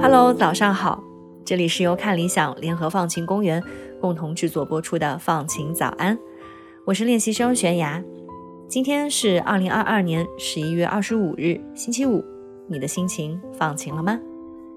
[0.00, 1.02] Hello，早上好，
[1.44, 3.62] 这里是由看理想联合放晴公园
[4.00, 6.18] 共同制作播出的放晴早安，
[6.86, 8.02] 我是练习生悬崖。
[8.68, 12.24] 今天是二零二二年十一月二十五日，星期五，
[12.66, 14.18] 你的心情放晴了吗？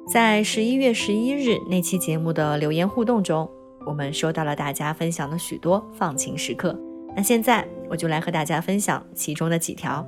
[0.08, 3.50] 在十一月十一日那期节目的留言互动中，
[3.86, 6.78] 我们收到了大家分享的许多放晴时刻。
[7.16, 10.05] 那现在我就来和大家分享其中的几条。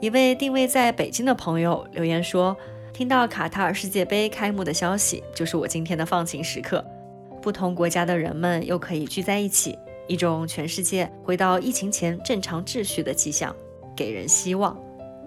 [0.00, 2.56] 一位定位在北京的朋友留言说
[2.92, 6.84] ：“听到卡塔尔世界杯开幕的消息，就是我今天的放晴时刻。
[7.40, 13.54] 不同国家的人们又可以聚在一起，一种全世界回到疫情前正常秩序的迹象，
[13.96, 14.76] 给人希望。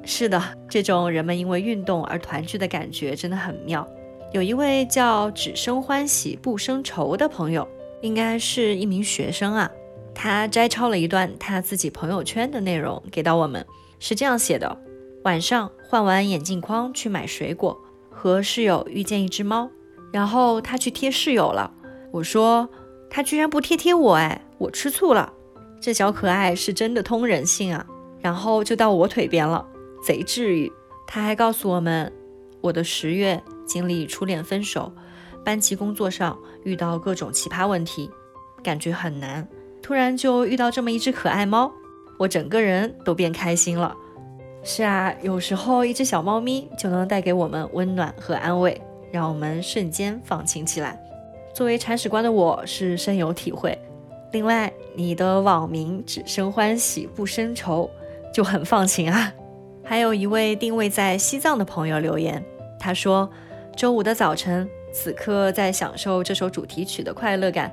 [0.05, 3.85] 是的，这种人们因为运动而团聚的感觉真的很妙。
[4.31, 7.67] 有一位叫‘只生欢喜不生愁’的朋友，
[8.01, 9.71] 应该是一名学生啊，
[10.13, 13.65] 他摘抄了一段他自己朋友圈的内容给到我们。”
[13.99, 14.77] 是这样写的：
[15.23, 17.75] 晚上换完眼镜框去买水果，
[18.11, 19.69] 和室友遇见一只猫，
[20.11, 21.71] 然后他去贴室友了。
[22.11, 22.69] 我说
[23.09, 25.33] 他居然不贴贴我，哎，我吃醋了。
[25.81, 27.85] 这小可爱是真的通人性啊！
[28.19, 29.65] 然后就到我腿边了，
[30.05, 30.71] 贼治愈。
[31.07, 32.13] 他还告诉我们，
[32.61, 34.91] 我的十月经历初恋分手，
[35.43, 38.11] 班级工作上遇到各种奇葩问题，
[38.63, 39.47] 感觉很难。
[39.81, 41.71] 突然就遇到这么一只可爱猫。
[42.19, 43.95] 我整个人都变开心了。
[44.63, 48.79] 是啊，有时候一只小猫咪就能带给我们温暖和安慰，
[49.11, 50.99] 让我们瞬间放晴起来。
[51.53, 53.77] 作为铲屎官的我，是深有体会。
[54.31, 57.89] 另外，你的网名只生欢喜不生愁，
[58.33, 59.33] 就很放晴啊。
[59.85, 62.43] 还有一位定位在西藏的朋友留言，
[62.79, 63.29] 他说
[63.77, 67.71] ：“周五的早晨，此刻在享受这首主题曲的快乐感，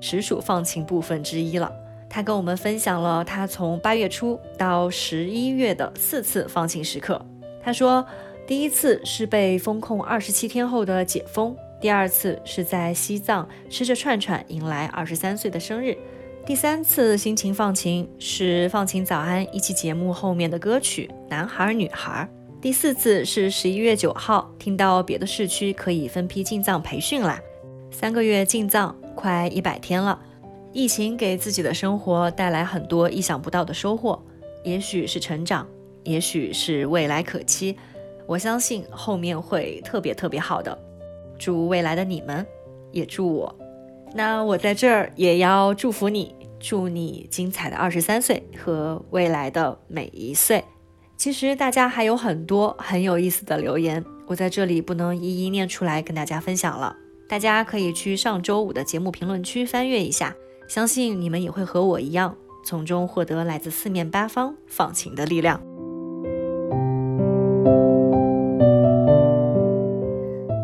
[0.00, 1.72] 实属放晴部分之一了。”
[2.10, 7.24] 他跟我们分享了他从八月初到十一月的四次放晴时刻。
[7.62, 8.04] 他说，
[8.46, 15.96] 第一次是被封控二十七天后的解封，第二次是在西藏吃着串串迎来二十三岁的生日，
[16.44, 22.28] 第三次心情放晴是放晴早安一期节目后面的歌曲《男孩女孩》，
[22.60, 27.40] 第四次是十一月九号听到别的市区可以分批进藏培训啦。
[27.90, 30.20] 三个月进藏，快一百天了。
[30.74, 34.22] 疫情给自己的生活带来很多意想不到的收获，
[34.62, 35.66] 也许是成长，
[36.04, 37.78] 也许是未来可期。
[38.26, 40.78] 我相信后面会特别特别好的。
[41.38, 42.46] 祝未来的你们，
[42.90, 43.58] 也祝我。
[44.12, 50.62] 那我在这儿也要祝福你，祝你精彩的二十三岁和未来的每一岁。
[51.22, 56.96] 其实大家还有很多很有意思的留言，我在这里不能一一念出来跟大家分享了。
[57.28, 60.34] 大家可以去上周五的节目评论区翻阅一下。
[60.68, 65.60] 相信你们也会和我一样，从中获得来自四面八方放晴的力量。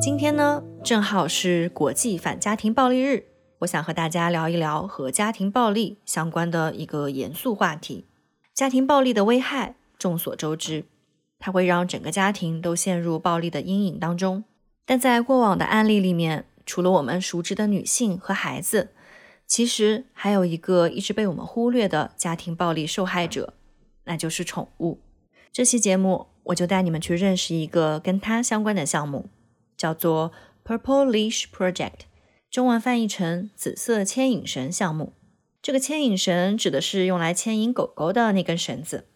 [0.03, 3.27] 今天呢，正好是国际反家庭暴力日，
[3.61, 8.07] 我想和大家聊一聊和家庭暴力相关的一个严肃话题。
[8.53, 10.85] 家庭暴力的危害众所周知，
[11.39, 14.45] 它会让整个家庭都陷入暴力的阴影当中。
[14.87, 18.91] 但在过往的案例里面，除了我们熟知的女性和孩子，
[19.47, 23.55] 其实还有一个一直被我们忽略的家庭暴力受害者，
[24.05, 25.01] 那就是宠物。
[25.53, 29.29] 这期节目我就带你们去认识一个跟它相关的项目，
[29.77, 30.33] 叫做
[30.65, 32.01] Purple Leash Project，
[32.51, 35.15] 中文翻译成“紫色牵引绳”项目。
[35.61, 39.07] 这个牵引绳指的是用来牵引狗狗的那根绳子。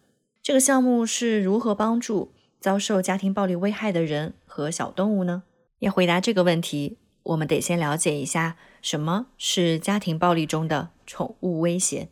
[0.42, 5.44] 这个项目是如何帮助遭受家庭暴力危害的人和小动物呢？
[5.78, 6.98] 要回答这个问题。
[7.22, 12.08] 我们得先了解一下什么是家庭暴力中的宠物威胁。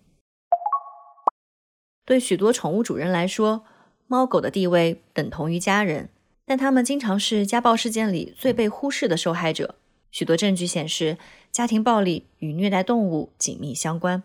[2.06, 3.64] 对许多宠物主人来说，
[4.06, 6.10] 猫狗的地位等同于家人，
[6.46, 9.74] 但它们经常是家暴事件里最被忽视的受害者。
[10.12, 11.18] 许多证据显示，
[11.50, 14.22] 家庭暴力与虐待动物紧密相关。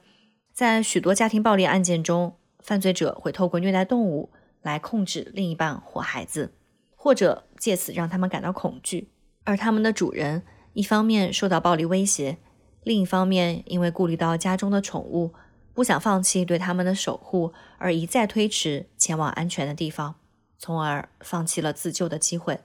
[0.54, 2.36] 在许多家庭暴力案件中，
[2.66, 4.32] 犯罪者会透过虐待动物
[4.64, 6.52] 来控制另一半或孩子，
[6.96, 9.10] 或者借此让他们感到恐惧，
[9.44, 10.42] 而他们的主人。
[10.74, 12.38] 一方面受到暴力威胁，
[12.84, 15.34] 另一方面因为顾虑到家中的宠物，
[15.74, 20.16] 不想放弃对他们的守护，而一再推迟前往安全的地方，
[20.58, 22.60] 从而放弃了自救的机会。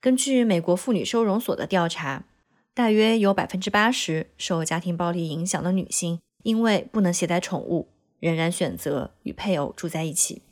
[0.00, 2.24] 根据美国妇女收容所的调查，
[2.74, 7.91] 大约有百分之八十受家庭暴力影响的女性，因为不能携带宠物，
[8.22, 10.42] 仍然选择与配偶住在一起。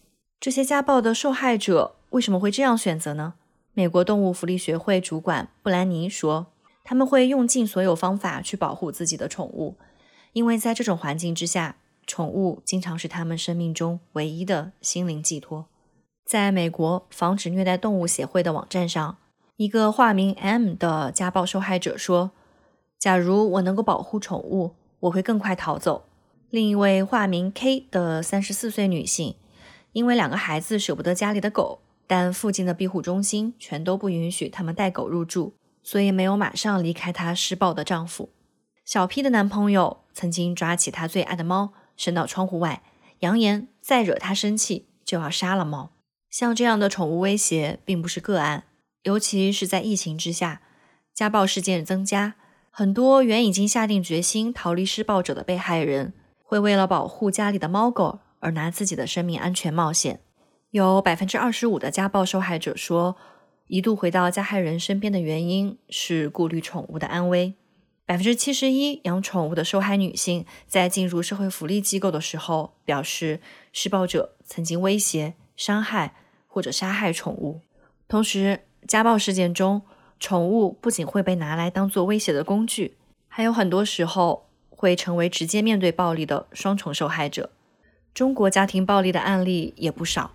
[0.40, 3.34] 这些家暴的受害者为什么会这样选择呢？
[3.74, 6.48] 美国动物福利学会主管布兰妮说
[6.82, 9.76] ：“他们会用尽所有方法去保护自己的宠物，
[10.32, 11.76] 因为在这种环境之下，
[12.08, 15.66] 宠物经常是他们生命中唯一的心灵寄托。”
[16.26, 19.18] 在美国防止虐待动物协会的网站上，
[19.54, 22.32] 一个化名 M 的家暴受害者说
[22.98, 26.06] ：“假如我能够保护宠物，我会更快逃走。”
[26.50, 29.36] 另一位化名 K 的三十四岁女性，
[29.92, 38.30] 因为两个孩子舍不得家里的狗，但附近的庇护中心全都不允许他们带狗入住，所以没有马上离开她施暴的丈夫。
[38.84, 42.82] 小 P 的男朋友曾经抓起她最爱的猫，伸到窗户外，
[43.20, 45.92] 扬言再惹她生气就要杀了猫。
[46.28, 48.64] 像这样的宠物威胁并不是个案，
[49.04, 50.62] 尤其是在疫情之下，
[51.14, 52.34] 家暴事件增加，
[52.70, 56.12] 很多原已经下定决心逃离施暴者的被害人。
[56.50, 60.18] 会为了保护家里的猫狗而拿自己的生命安全冒险。
[60.70, 63.16] 有百分之二十五的家暴受害者说，
[63.68, 67.54] 一度回到加害人身边的原因是顾虑宠物的安危。
[68.04, 73.40] 百分之七十一养宠物的受害女性在进入社会福利机构的时候表示，
[73.72, 76.16] 施暴者曾经威胁、伤害
[76.48, 77.60] 或者杀害宠物。
[78.08, 79.82] 同时，家暴事件中，
[80.18, 82.96] 宠物不仅会被拿来当做威胁的工具，
[83.28, 84.49] 还有很多时候。
[84.80, 87.50] 会成为直接面对暴力的双重受害者。
[88.14, 90.30] 中国家庭暴力的案例也不少。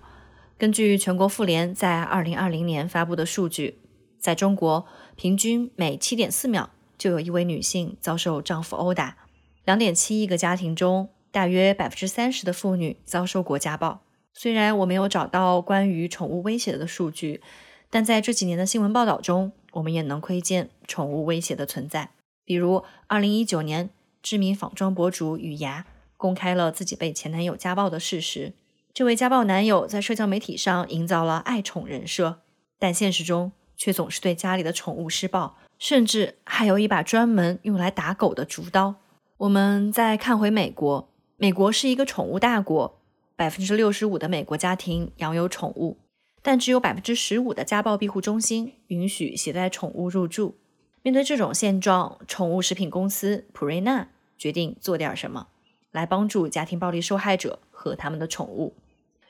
[0.56, 3.80] 根据全国妇联在二零二零年发布的数据，
[4.20, 9.18] 在中国平均每七点四秒就有一位女性遭受丈夫殴打。
[9.64, 14.04] 两点七亿个家庭中，大约百分之三十的妇女遭受过家暴。
[14.32, 17.42] 虽然我没有找到关于宠物威胁的数据，
[17.90, 22.12] 但在这几年的新闻报道中，我们也能窥见宠物威胁的存在。
[22.46, 23.90] 比如二零一九年。
[24.26, 25.86] 知名仿妆博主雨芽
[26.18, 28.54] 公开了自己被前男友家暴的事实。
[28.92, 32.40] 这位家暴男友在社交媒体上营造了爱宠人设，
[32.80, 38.96] 但现实中却总是对家里的宠物施暴，甚至还有一把专门用来打狗的竹刀。
[39.38, 41.08] 我们再看回美国，
[41.38, 43.00] 美国是一个宠物大国，
[43.36, 46.00] 百分之六十五的美国家庭养有宠物，
[46.42, 50.58] 但只有百分之十五的家暴庇护中心允许携带宠物入住。
[51.04, 54.08] 面对这种现状，宠物食品公司普瑞纳。
[54.38, 55.48] 决定做点什么
[55.92, 58.74] 来帮助家庭暴力受害者和他们的宠物。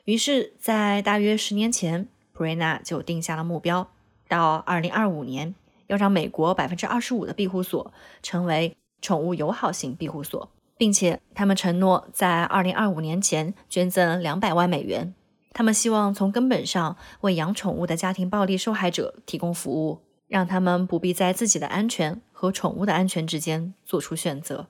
[0.04, 3.88] 于是，在大约十年前，普瑞娜就定下了目标，
[4.28, 5.54] 到二零二五年
[5.88, 7.92] 要让美国百分之二十五的庇护所
[8.22, 15.12] 成为宠物友好型庇护所，并且他们承诺在二零二五年前捐赠两百万美元。
[15.52, 24.66] 他们希望从根本上为养宠物的家庭暴力受害者提供服务，让他们不必在自己的安全和宠物的安全之间做出选择。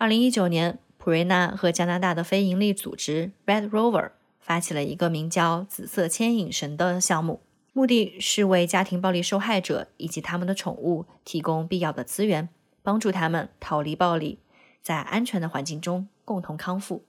[0.00, 7.42] 二零一九年，普瑞娜和加拿大的非营利组织 Red Rover 发起了一个名叫“紫色牵引绳”的项目，
[7.74, 12.48] 目的是为家庭暴力受害者以及他们的宠物提供必要的资源，
[12.82, 14.38] 帮助他们逃离暴力，
[14.80, 17.04] 在安全的环境中共同康复。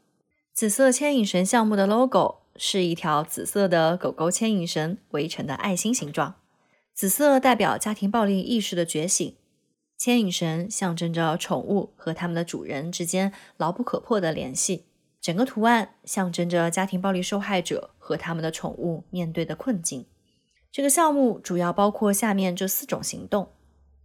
[0.51, 6.35] 紫色牵引绳项目的 logo 是一条紫色的狗狗牵引绳围成的爱心形状，
[6.93, 9.33] 紫色代表家庭暴力意识的觉醒。
[10.01, 14.87] 牵引绳象征着宠物和它们的主人之间牢不可破的联系，
[15.21, 20.07] 整个图案象征着家庭暴力受害者和他们的宠物面对的困境。
[20.71, 23.51] 这个项目主要包括下面这四种行动：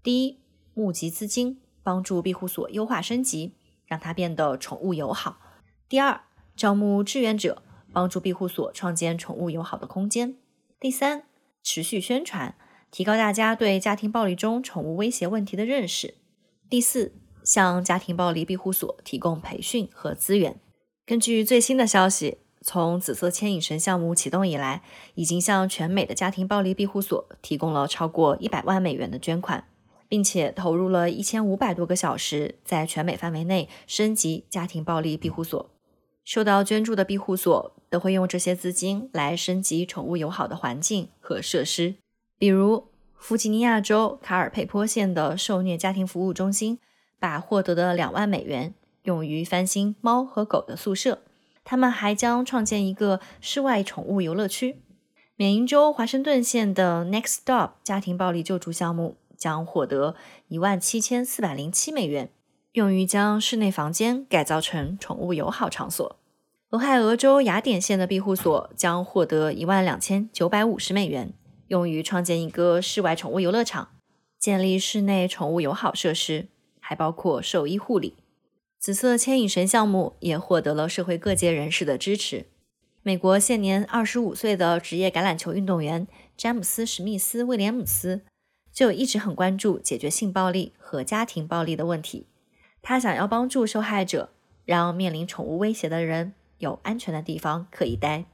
[0.02, 0.38] 第一，
[0.74, 3.54] 募集资金，帮助庇护所优化升级，
[3.86, 5.38] 让它变得宠物友好；
[5.88, 6.20] 第二，
[6.54, 10.34] 招募志愿者，帮助庇护所创建宠物友好的空间；
[10.78, 11.24] 第三，
[11.62, 12.54] 持续宣传。
[12.90, 16.14] 提高大家对家庭暴力中宠物威胁问题的认识。
[16.68, 17.12] 第四，
[17.44, 20.58] 向家庭暴力庇护所提供培训和资源。
[21.04, 24.82] 根据最新的消息，从紫色牵引绳项目启动以来，
[25.14, 29.68] 已经向全美的家庭暴力庇护所提供了超过一百万美元的捐款，
[30.08, 35.70] 并且投入了一千五百多个小时，在全美范围内升级家庭暴力庇护所。
[36.24, 41.94] 受到捐助的庇护所都会用这些资金来升级宠物友好的环境和设施。
[42.38, 46.78] 比如，弗吉尼亚州卡尔佩坡县的受虐家庭服务中心，
[47.18, 48.74] 把获得的两万美元
[49.04, 51.22] 用于翻新猫和狗的宿舍。
[51.64, 54.82] 他们还将创建一个室外宠物游乐区。
[55.36, 60.14] 缅因州华盛顿县的 Next Stop 家庭暴力救助项目将获得
[60.48, 62.30] 一万七千四百零七美元，
[62.72, 66.16] 用于将室内房间改造成宠物友好场所。
[66.70, 71.32] 俄亥俄州雅典县的庇护所将获得一万两千九百五十美元。
[71.68, 73.90] 用于创建一个室外宠物游乐场，
[74.38, 76.48] 建立室内宠物友好设施，
[76.80, 78.16] 还包括兽医护理。
[78.78, 82.46] 紫色牵引绳项目也获得了社会各界人士的支持。
[83.02, 86.06] 美国现年二十五岁的职业橄榄球运动员
[86.36, 88.22] 詹姆斯·史密斯·威廉姆斯
[88.72, 92.26] 就一直很关注解决性暴力和家庭暴力的问题。
[92.82, 94.30] 他想要帮助受害者，
[94.64, 98.26] 让面临宠物威胁的人有安全的地方可以待。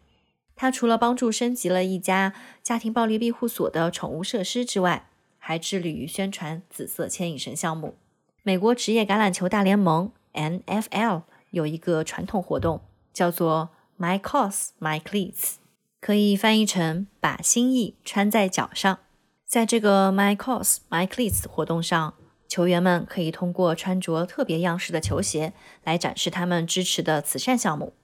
[0.63, 7.97] 他除了帮助升级了一家家庭暴力庇护所的宠物设施之外，还致力于宣传紫色牵引绳项目。
[8.45, 12.81] 美国职业橄榄球大联盟 NFL 有一个传统活动，
[13.13, 13.71] 叫做。
[13.99, 15.55] My cause, my cleats，
[16.01, 19.01] 可以翻译成“把心意穿在脚上”。
[19.45, 22.15] 在这个 My cause, my cleats 活动上，
[22.47, 25.53] 球员们可以通过穿着特别样式的球鞋
[25.83, 27.95] 来展示他们支持的慈善项目。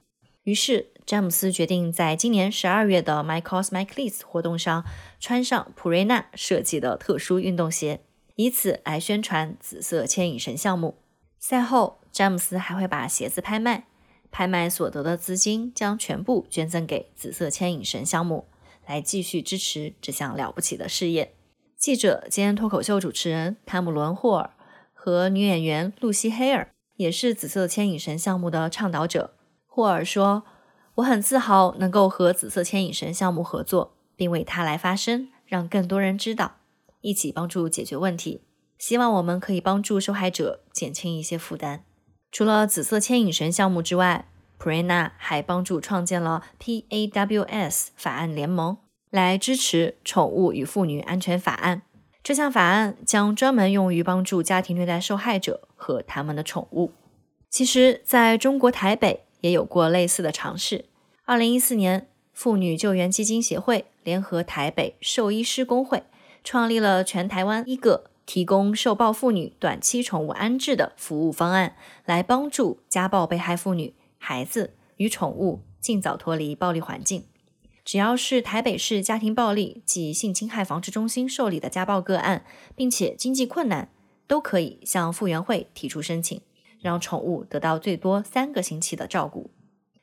[0.42, 4.84] 于是，詹姆斯决定在今年十二月的 My cause, my cleats 活动上
[5.18, 8.02] 穿上普瑞纳设计的特殊运动鞋，
[8.34, 10.98] 以此来宣传紫色牵引绳项目。
[11.38, 13.86] 赛后，詹姆斯还会把鞋子拍卖。
[14.30, 18.46] 拍卖所得的资金将全部捐赠给紫色牵引绳项目，
[18.86, 21.34] 来继续支持这项了不起的事业。
[21.78, 24.50] 记者兼脱口秀主持人汤姆·伦霍尔
[24.92, 29.32] 和女演员露西·黑尔也是紫色牵引绳项目的倡导者。
[29.64, 30.44] 霍尔说
[30.98, 36.56] ：“我很自豪能够和紫色牵引绳项目合作，并为它来发声，让更多人知道，
[37.02, 38.42] 一起帮助解决问题。
[38.78, 41.84] 希望我们可以帮助受害者减轻一些负担。”
[42.32, 44.28] 除了紫色牵引绳项目之外，
[44.58, 48.78] 普瑞娜还帮助创建了 PAWS 法案联盟，
[49.10, 51.82] 来支持宠物与妇女安全法案。
[52.24, 56.90] 这项法案将专门用于帮助家庭虐待受害者和他们的宠物。
[57.48, 60.86] 其实，在中国台北也有过类似的尝试。
[61.24, 66.04] 二零一四年，妇女救援基金协会联合台北兽医师工会，
[66.42, 68.10] 创立了全台湾一个。
[68.28, 77.24] 提供受暴妇女短期宠物安置的服务方案，来帮助家暴被害妇女、孩子与宠物尽早脱离暴力环境。
[77.86, 82.44] 只要是台北市家庭暴力及性侵害防治中心受理的家暴个案，
[82.76, 83.88] 并且经济困难，
[84.26, 86.38] 都可以向复原会提出申请，
[86.80, 89.50] 让宠物得到最多三个星期的照顾。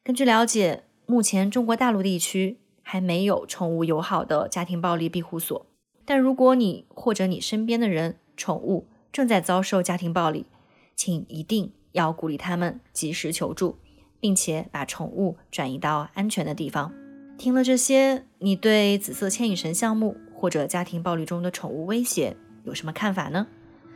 [0.03, 5.65] 根据了解，目前中国大陆地区还没有宠物友好的家庭暴力庇护所。
[6.05, 10.45] 但如果你或者你身边的人、宠物正在遭受家庭暴力，
[10.95, 13.79] 请一定要鼓励他们及时求助，
[14.19, 16.93] 并且把宠物转移到安全的地方。
[17.37, 23.47] 听了这些，你对紫色牵引绳项目或者家庭暴力中的宠物威胁有什么看法呢？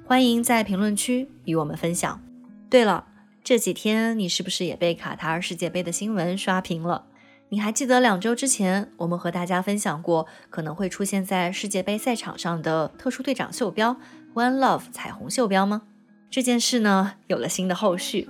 [0.05, 2.28] 欢迎在评论区与我们分享。
[2.69, 3.05] 对了，
[3.43, 7.05] 这几天你是不是也被卡塔尔世界杯的新闻刷屏了？
[7.49, 13.97] 你还记得两周之前我们和大家分享过可能会出现在世界杯赛场上的特殊队长袖标
[14.35, 15.81] One Love 彩虹袖标吗？
[16.29, 18.29] 这件事呢有了新的后续。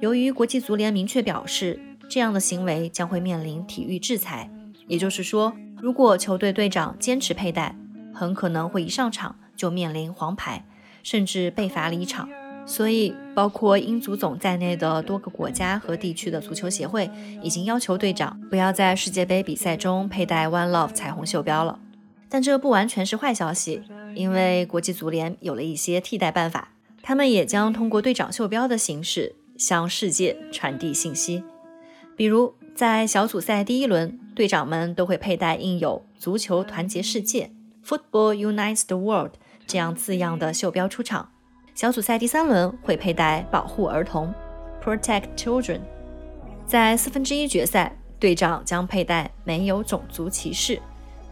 [0.00, 1.80] 由于国际足联明确表示，
[2.10, 4.50] 这样的行为将会面临体育制裁，
[4.86, 7.74] 也就是说，如果球队队长坚持佩戴，
[8.12, 10.66] 很可能会一上场就面临黄牌，
[11.02, 12.28] 甚至被罚离场。
[12.68, 17.10] 所以，包括英足总在内的多个国家和地区的足球协会
[17.42, 21.80] 已经要求队长不要在世界杯比赛中佩戴 One Love 彩虹袖标了。
[22.28, 23.82] 但这不完全是坏消息，
[24.14, 26.72] 因为国际足联有了一些替代办法，
[27.02, 31.42] 他们也将通过队长袖标的形式向世界传递信息。
[32.14, 37.50] 比如，在小组赛第一轮，队长们都会佩戴印有“足球团结世界
[37.82, 39.32] ”（Football Unites the World）
[39.66, 41.30] 这样字样的袖标出场。
[41.78, 44.34] 小组赛第三轮会佩戴“保护儿童
[44.82, 45.78] ”（Protect Children）。
[46.66, 50.82] 在四分之一决赛，队长将佩戴“没有种族歧视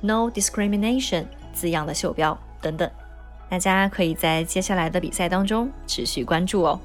[0.01, 2.89] ”（No Discrimination） 字样的袖标等等。
[3.49, 6.79] 大家可以在接下来的比赛当中持续关注哦。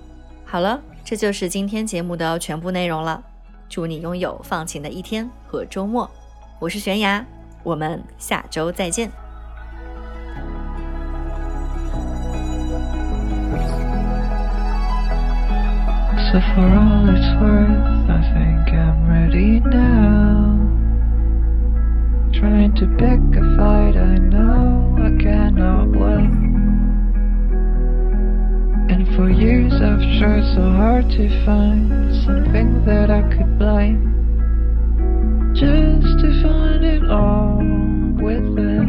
[0.43, 3.23] 好了，这就是今天节目的全部内容了。
[3.69, 6.09] 祝你拥有放晴的一天和周末。
[6.57, 7.23] 我是悬崖，
[7.61, 9.20] 我们下周再见。
[16.31, 20.55] So for all it's worth, I think I'm ready now.
[22.39, 26.31] Trying to pick a fight I know I cannot win.
[28.89, 34.07] And for years I've tried so hard to find something that I could blame.
[35.53, 37.57] Just to find it all
[38.23, 38.87] within.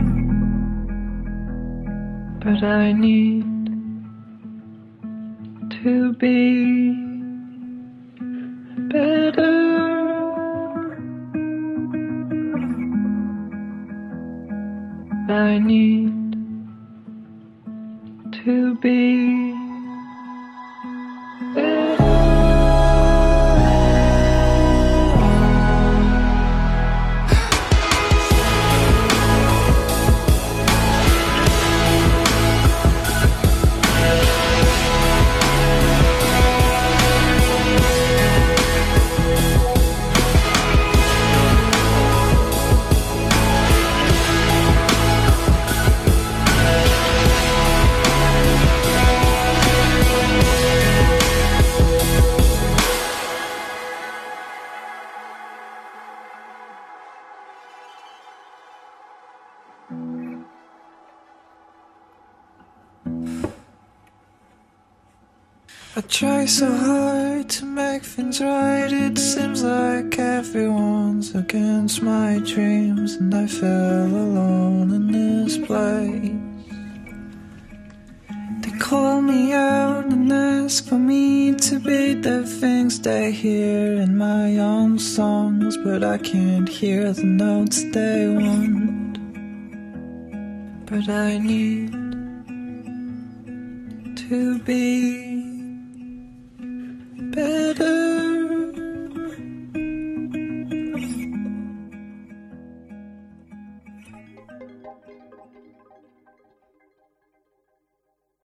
[2.39, 3.43] But I need
[5.83, 7.12] to be
[15.52, 16.32] I need
[18.47, 19.42] to be
[66.12, 68.92] try so hard to make things right.
[68.92, 76.37] It seems like everyone's against my dreams, and I feel alone in this place.
[78.61, 84.19] They call me out and ask for me to be the things they hear in
[84.19, 89.19] my own songs, but I can't hear the notes they want.
[90.85, 91.92] But I need
[94.28, 95.22] to be.